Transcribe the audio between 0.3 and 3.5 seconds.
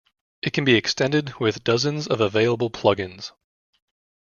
It can be extended with dozens of available plugins.